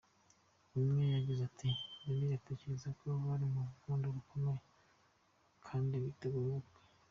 [0.77, 1.69] Umwe yagize ati
[2.03, 4.59] “Miley atekereza ko bari mu rukundo rukomeye
[5.65, 6.77] kandi biteguye ubukwe.